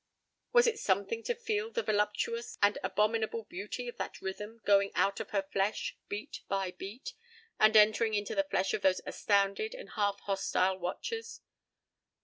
Was 0.51 0.65
it 0.65 0.79
something 0.79 1.21
to 1.25 1.35
feel 1.35 1.69
the 1.69 1.83
voluptuous 1.83 2.57
and 2.59 2.79
abominable 2.83 3.43
beauty 3.43 3.87
of 3.87 3.97
that 3.97 4.19
rhythm 4.19 4.59
going 4.65 4.91
out 4.95 5.19
of 5.19 5.29
her 5.29 5.43
flesh, 5.43 5.95
beat 6.07 6.41
by 6.47 6.71
beat, 6.71 7.13
and 7.59 7.77
entering 7.77 8.15
into 8.15 8.33
the 8.33 8.43
flesh 8.49 8.73
of 8.73 8.81
those 8.81 9.01
astounded 9.05 9.75
and 9.75 9.91
half 9.91 10.19
hostile 10.21 10.79
watchers? 10.79 11.41